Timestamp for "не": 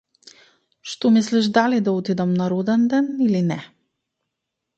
3.53-3.61